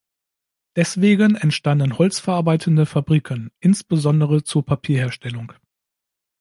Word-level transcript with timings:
Deswegen 0.75 1.35
entstanden 1.35 1.99
holzverarbeitende 1.99 2.87
Fabriken, 2.87 3.51
insbesondere 3.59 4.43
zur 4.43 4.65
Papierherstellung. 4.65 5.53